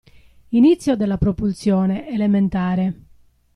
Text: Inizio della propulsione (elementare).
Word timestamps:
Inizio 0.53 0.95
della 0.95 1.19
propulsione 1.19 2.09
(elementare). 2.09 3.01